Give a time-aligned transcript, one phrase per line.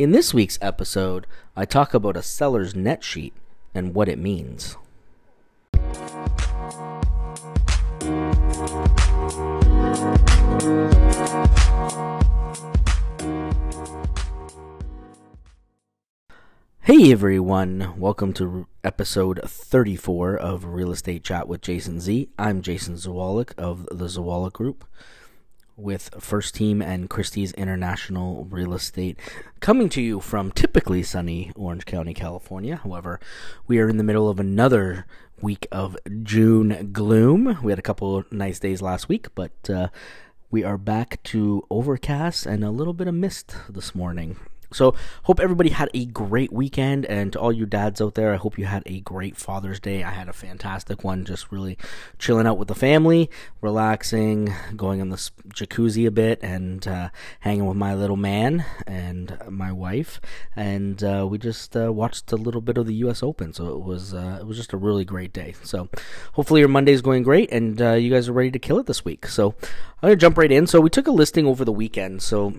[0.00, 3.34] In this week's episode, I talk about a seller's net sheet
[3.74, 4.78] and what it means.
[16.80, 22.30] Hey everyone, welcome to episode 34 of Real Estate Chat with Jason Z.
[22.38, 24.86] I'm Jason Zwolak of the Zwolak Group
[25.80, 29.18] with First Team and Christie's International Real Estate
[29.60, 32.76] coming to you from typically sunny Orange County, California.
[32.76, 33.18] However,
[33.66, 35.06] we are in the middle of another
[35.40, 37.58] week of June gloom.
[37.62, 39.88] We had a couple nice days last week, but uh,
[40.50, 44.36] we are back to overcast and a little bit of mist this morning.
[44.72, 48.36] So, hope everybody had a great weekend, and to all you dads out there, I
[48.36, 50.04] hope you had a great Father's Day.
[50.04, 51.76] I had a fantastic one, just really
[52.18, 55.16] chilling out with the family, relaxing, going on the
[55.48, 57.10] jacuzzi a bit, and uh,
[57.40, 60.20] hanging with my little man and my wife,
[60.54, 63.22] and uh, we just uh, watched a little bit of the U.S.
[63.22, 63.52] Open.
[63.52, 65.54] So it was uh, it was just a really great day.
[65.62, 65.88] So,
[66.34, 69.04] hopefully your Monday's going great, and uh, you guys are ready to kill it this
[69.04, 69.26] week.
[69.26, 69.54] So,
[70.02, 70.66] I'm gonna jump right in.
[70.66, 72.22] So we took a listing over the weekend.
[72.22, 72.54] So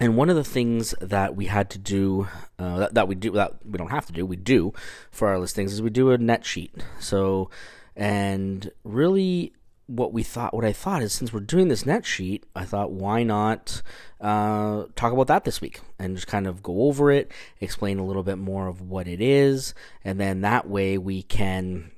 [0.00, 3.32] and one of the things that we had to do, uh, that, that we do,
[3.32, 4.72] that we don't have to do, we do
[5.10, 6.72] for our listings is we do a net sheet.
[7.00, 7.50] So,
[7.96, 9.52] and really
[9.88, 12.92] what we thought, what I thought is since we're doing this net sheet, I thought
[12.92, 13.82] why not
[14.20, 18.04] uh, talk about that this week and just kind of go over it, explain a
[18.04, 21.90] little bit more of what it is, and then that way we can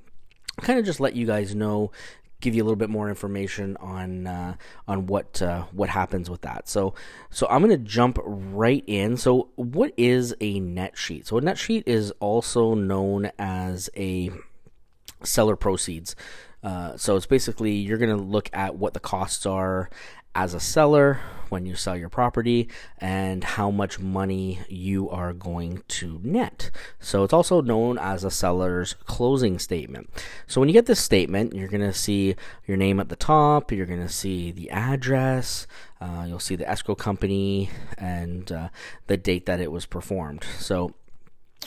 [0.61, 1.91] kind of just let you guys know
[2.41, 4.55] give you a little bit more information on uh,
[4.87, 6.67] on what uh, what happens with that.
[6.67, 6.93] So
[7.29, 9.17] so I'm going to jump right in.
[9.17, 11.27] So what is a net sheet?
[11.27, 14.31] So a net sheet is also known as a
[15.23, 16.15] seller proceeds.
[16.63, 19.89] Uh, so it's basically you're going to look at what the costs are
[20.35, 21.19] as a seller
[21.51, 26.71] when you sell your property and how much money you are going to net.
[26.99, 30.09] So it's also known as a seller's closing statement.
[30.47, 33.71] So when you get this statement, you're going to see your name at the top,
[33.71, 35.67] you're going to see the address,
[35.99, 38.69] uh, you'll see the escrow company, and uh,
[39.07, 40.45] the date that it was performed.
[40.57, 40.93] So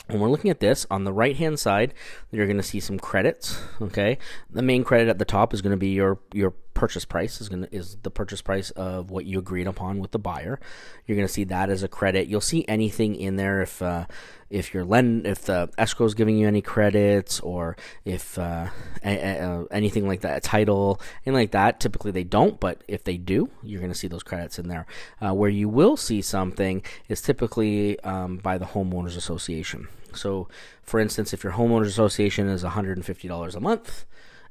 [0.07, 1.95] when we're looking at this on the right hand side
[2.33, 4.19] you're going to see some credits okay
[4.51, 7.49] the main credit at the top is going to be your your purchase price is
[7.49, 10.61] going is the purchase price of what you agreed upon with the buyer.
[11.07, 12.27] You're going to see that as a credit.
[12.27, 14.07] You'll see anything in there if uh,
[14.51, 18.67] if your lend if the escrow is giving you any credits or if uh,
[19.05, 21.81] a, a, anything like that title and like that.
[21.81, 24.87] Typically they don't but if they do you're going to see those credits in there.
[25.25, 29.89] Uh, where you will see something is typically um, by the homeowners association.
[30.13, 30.49] So,
[30.83, 34.05] for instance, if your homeowners association is $150 a month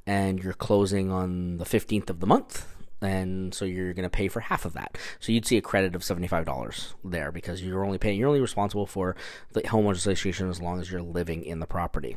[0.06, 2.66] and you're closing on the 15th of the month,
[3.00, 4.98] and so you're going to pay for half of that.
[5.20, 8.86] So you'd see a credit of $75 there because you're only paying, you're only responsible
[8.86, 9.16] for
[9.52, 12.16] the homeowners association as long as you're living in the property.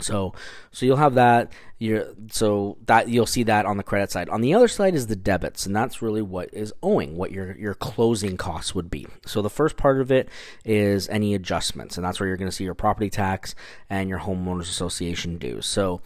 [0.00, 0.32] So,
[0.70, 1.52] so you'll have that.
[1.78, 4.28] You're, so that you'll see that on the credit side.
[4.28, 7.56] On the other side is the debits, and that's really what is owing, what your
[7.56, 9.06] your closing costs would be.
[9.26, 10.28] So the first part of it
[10.64, 13.54] is any adjustments, and that's where you're going to see your property tax
[13.90, 15.66] and your homeowners association dues.
[15.66, 16.00] So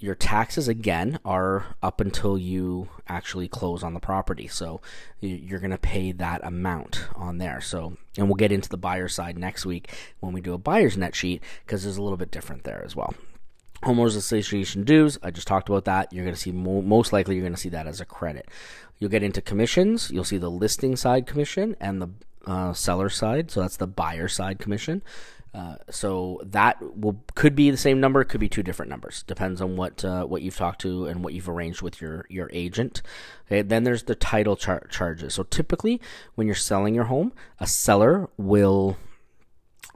[0.00, 4.46] your taxes again are up until you actually close on the property.
[4.46, 4.80] So
[5.20, 7.60] you're going to pay that amount on there.
[7.60, 10.96] So, and we'll get into the buyer side next week when we do a buyer's
[10.96, 13.14] net sheet because there's a little bit different there as well.
[13.82, 16.12] Homeowners Association dues, I just talked about that.
[16.12, 18.48] You're going to see mo- most likely you're going to see that as a credit.
[18.98, 20.10] You'll get into commissions.
[20.10, 22.10] You'll see the listing side commission and the
[22.48, 23.50] uh, seller side.
[23.50, 25.02] So that's the buyer side commission.
[25.54, 29.22] Uh, so that will could be the same number, could be two different numbers.
[29.22, 32.50] Depends on what uh, what you've talked to and what you've arranged with your your
[32.52, 33.02] agent.
[33.46, 35.34] Okay, then there's the title char- charges.
[35.34, 36.00] So typically,
[36.34, 38.98] when you're selling your home, a seller will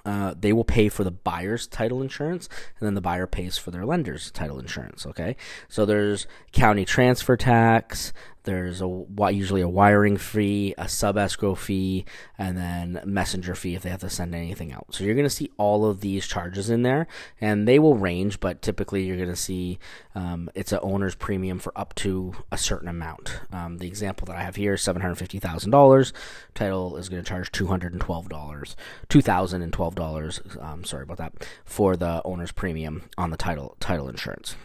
[0.04, 2.48] uh, they will pay for the buyer's title insurance,
[2.80, 5.06] and then the buyer pays for their lender's title insurance.
[5.06, 5.36] Okay,
[5.68, 8.12] so there's county transfer tax,
[8.44, 12.04] there's a usually a wiring fee, a sub escrow fee,
[12.36, 14.86] and then messenger fee if they have to send anything out.
[14.90, 17.06] So you're going to see all of these charges in there,
[17.40, 19.78] and they will range, but typically you're going to see
[20.14, 23.40] um, it's an owner's premium for up to a certain amount.
[23.52, 26.12] Um, the example that I have here seven hundred fifty thousand dollars.
[26.54, 28.76] Title is going to charge two hundred and twelve dollars,
[29.08, 30.40] two thousand and twelve dollars.
[30.60, 34.56] Um, sorry about that for the owner's premium on the title title insurance.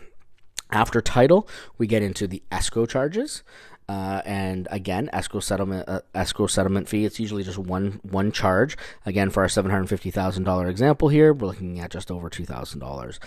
[0.72, 1.48] After title,
[1.78, 3.44] we get into the escrow charges.
[3.90, 7.06] Uh, and again, escrow settlement uh, escrow settlement fee.
[7.06, 8.76] It's usually just one one charge.
[9.06, 12.30] Again, for our seven hundred fifty thousand dollar example here, we're looking at just over
[12.30, 13.20] two thousand uh, dollars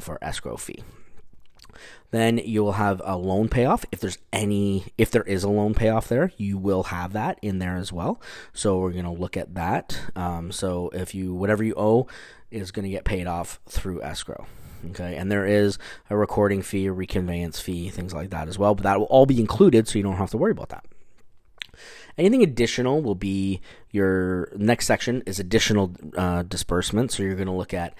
[0.00, 0.82] for escrow fee.
[2.10, 3.84] Then you will have a loan payoff.
[3.92, 7.60] If there's any, if there is a loan payoff there, you will have that in
[7.60, 8.20] there as well.
[8.52, 10.00] So we're going to look at that.
[10.16, 12.08] Um, so if you, whatever you owe
[12.50, 14.46] is going to get paid off through escrow.
[14.90, 15.16] Okay.
[15.16, 15.78] And there is
[16.08, 18.74] a recording fee, a reconveyance fee, things like that as well.
[18.74, 20.84] But that will all be included so you don't have to worry about that.
[22.18, 23.60] Anything additional will be
[23.90, 27.12] your next section is additional uh, disbursement.
[27.12, 27.94] So you're going to look at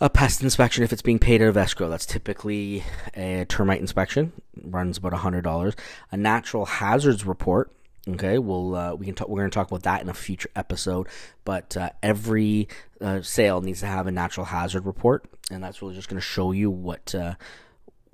[0.00, 1.88] a pest inspection if it's being paid out of escrow.
[1.88, 2.84] That's typically
[3.14, 4.32] a termite inspection,
[4.62, 5.74] runs about hundred dollars.
[6.12, 7.70] A natural hazards report.
[8.08, 9.28] Okay, we'll uh, we can talk.
[9.28, 11.08] We're going to talk about that in a future episode.
[11.44, 12.68] But uh, every
[13.00, 16.26] uh, sale needs to have a natural hazard report, and that's really just going to
[16.26, 17.34] show you what uh,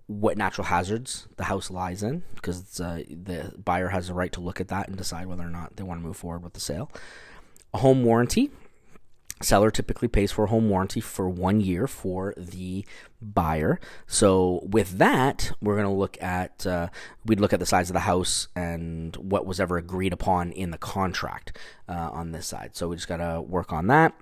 [0.07, 4.41] what natural hazards the house lies in, because uh, the buyer has the right to
[4.41, 6.61] look at that and decide whether or not they want to move forward with the
[6.61, 6.91] sale.
[7.75, 8.51] A home warranty
[9.43, 12.85] seller typically pays for a home warranty for one year for the
[13.21, 13.81] buyer.
[14.07, 16.89] So with that, we're going to look at uh,
[17.25, 20.71] we'd look at the size of the house and what was ever agreed upon in
[20.71, 21.57] the contract
[21.89, 22.71] uh, on this side.
[22.75, 24.15] So we just got to work on that.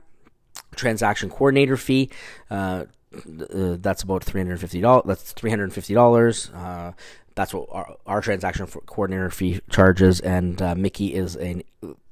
[0.74, 2.10] Transaction coordinator fee.
[2.50, 5.04] Uh, uh that's about three hundred fifty dollars.
[5.06, 6.50] That's three hundred fifty dollars.
[6.50, 6.92] Uh,
[7.34, 11.62] that's what our, our transaction coordinator fee charges, and uh, Mickey is a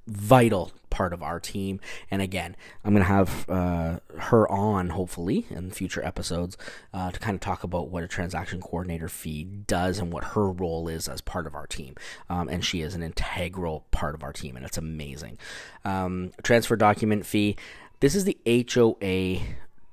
[0.09, 1.81] vital part of our team.
[2.11, 6.57] And again, I'm going to have uh, her on, hopefully, in future episodes
[6.93, 10.51] uh, to kind of talk about what a transaction coordinator fee does and what her
[10.51, 11.95] role is as part of our team.
[12.29, 15.39] Um, and she is an integral part of our team, and it's amazing.
[15.85, 17.57] Um, transfer document fee.
[18.01, 19.41] This is the HOA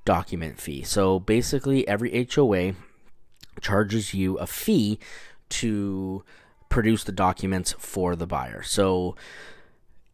[0.06, 0.84] document fee.
[0.84, 2.74] So basically, every HOA
[3.62, 5.00] charges you a fee
[5.50, 6.24] to
[6.70, 8.62] produce the documents for the buyer.
[8.64, 9.16] So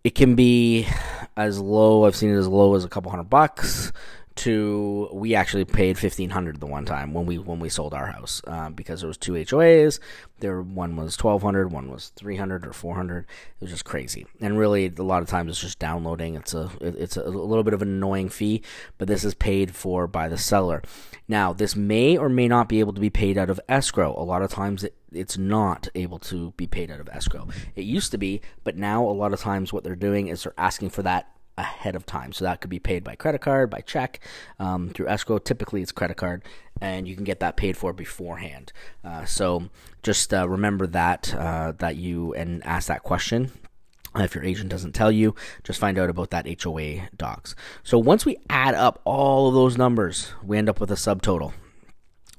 [0.03, 0.88] it can be
[1.38, 2.06] as low.
[2.06, 3.92] I've seen it as low as a couple hundred bucks
[4.36, 8.07] to we actually paid fifteen hundred the one time when we when we sold our
[8.07, 10.00] house um, because there was two HOAs.
[10.39, 13.25] There one was twelve hundred, one was three hundred or four hundred.
[13.25, 14.25] It was just crazy.
[14.39, 16.36] And really, a lot of times it's just downloading.
[16.36, 18.63] It's a it's a little bit of an annoying fee,
[18.98, 20.81] but this is paid for by the seller.
[21.28, 24.16] Now, this may or may not be able to be paid out of escrow.
[24.18, 27.48] A lot of times it, it's not able to be paid out of escrow.
[27.75, 30.54] It used to be, but now a lot of times what they're doing is they're
[30.57, 31.28] asking for that
[31.61, 32.33] ahead of time.
[32.33, 34.19] So that could be paid by credit card, by check,
[34.59, 35.37] um, through escrow.
[35.37, 36.43] Typically, it's credit card,
[36.81, 38.73] and you can get that paid for beforehand.
[39.03, 39.69] Uh, so
[40.03, 43.51] just uh, remember that uh, that you and ask that question.
[44.13, 47.55] If your agent doesn't tell you, just find out about that HOA docs.
[47.81, 51.53] So once we add up all of those numbers, we end up with a subtotal.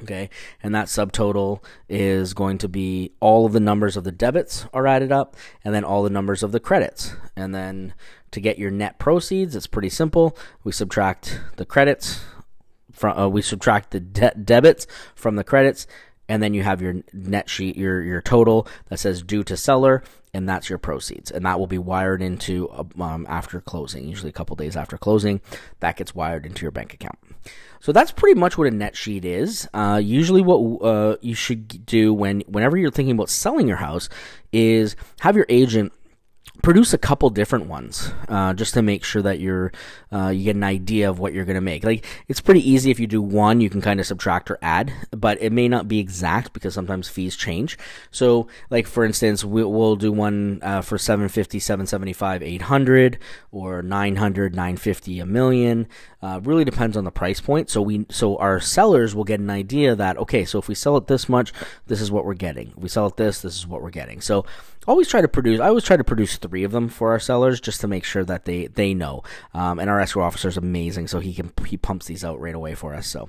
[0.02, 0.30] Okay,
[0.62, 4.86] and that subtotal is going to be all of the numbers of the debits are
[4.86, 7.14] added up, and then all the numbers of the credits.
[7.36, 7.94] And then
[8.32, 10.36] to get your net proceeds, it's pretty simple.
[10.64, 12.20] We subtract the credits
[12.90, 15.86] from, uh, we subtract the de- debits from the credits,
[16.28, 20.02] and then you have your net sheet, your your total that says due to seller,
[20.34, 24.32] and that's your proceeds, and that will be wired into um, after closing, usually a
[24.32, 25.40] couple days after closing.
[25.80, 27.18] That gets wired into your bank account.
[27.80, 29.68] So that's pretty much what a net sheet is.
[29.74, 34.08] Uh, usually, what uh, you should do when whenever you're thinking about selling your house
[34.52, 35.92] is have your agent
[36.62, 39.72] produce a couple different ones uh, just to make sure that you're
[40.12, 41.82] uh, you get an idea of what you're going to make.
[41.82, 44.92] Like it's pretty easy if you do one you can kind of subtract or add
[45.10, 47.78] but it may not be exact because sometimes fees change.
[48.10, 53.18] So like for instance we, will do one uh, for 750 775 800
[53.50, 55.88] or 900 950 a million
[56.20, 57.70] uh, really depends on the price point.
[57.70, 60.96] So we so our sellers will get an idea that okay so if we sell
[60.96, 61.52] it this much
[61.86, 62.68] this is what we're getting.
[62.68, 64.20] If we sell it this this is what we're getting.
[64.20, 64.44] So
[64.86, 67.60] always try to produce i always try to produce three of them for our sellers
[67.60, 69.22] just to make sure that they they know.
[69.54, 72.54] Um, and our escrow officer is amazing so he can he pumps these out right
[72.54, 73.28] away for us so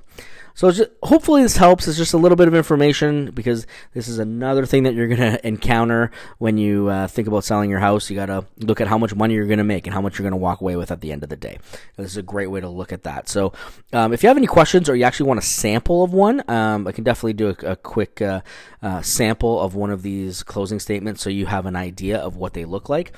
[0.54, 1.88] so just, hopefully this helps.
[1.88, 5.18] It's just a little bit of information because this is another thing that you're going
[5.32, 8.08] to encounter when you uh, think about selling your house.
[8.08, 10.16] You got to look at how much money you're going to make and how much
[10.16, 11.58] you're going to walk away with at the end of the day.
[11.96, 13.28] This is a great way to look at that.
[13.28, 13.52] So
[13.92, 16.86] um, if you have any questions or you actually want a sample of one, um,
[16.86, 18.42] I can definitely do a, a quick uh,
[18.80, 22.54] uh, sample of one of these closing statements so you have an idea of what
[22.54, 23.12] they look like.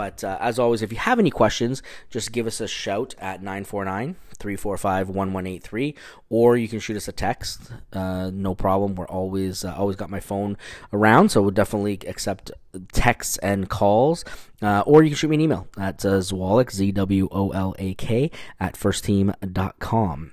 [0.00, 3.42] But uh, as always, if you have any questions, just give us a shout at
[3.42, 5.94] 949 345 1183,
[6.30, 7.70] or you can shoot us a text.
[7.92, 8.94] Uh, no problem.
[8.94, 10.56] We're always uh, always got my phone
[10.90, 12.50] around, so we'll definitely accept
[12.92, 14.24] texts and calls.
[14.62, 17.74] Uh, or you can shoot me an email at uh, Zwolak, Z W O L
[17.78, 20.32] A K, at firstteam.com.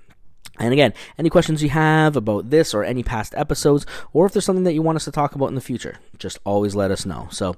[0.59, 4.45] And again, any questions you have about this or any past episodes, or if there's
[4.45, 7.05] something that you want us to talk about in the future, just always let us
[7.05, 7.27] know.
[7.31, 7.57] So,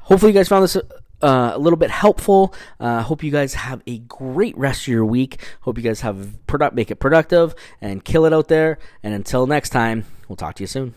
[0.00, 0.76] hopefully, you guys found this
[1.24, 2.54] uh, a little bit helpful.
[2.78, 5.44] Uh, hope you guys have a great rest of your week.
[5.62, 8.78] Hope you guys have product, make it productive and kill it out there.
[9.02, 10.94] And until next time, We'll talk to you soon.